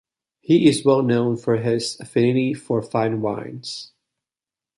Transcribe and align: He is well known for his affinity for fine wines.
He 0.39 0.67
is 0.67 0.83
well 0.83 1.03
known 1.03 1.37
for 1.37 1.57
his 1.57 1.99
affinity 1.99 2.55
for 2.55 2.81
fine 2.81 3.21
wines. 3.21 3.91